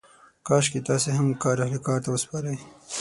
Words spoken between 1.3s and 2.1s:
کار اهل کار ته